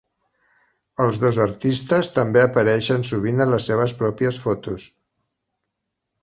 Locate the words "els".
1.03-1.19